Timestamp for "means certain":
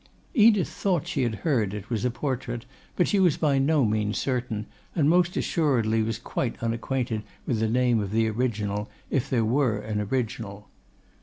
3.85-4.65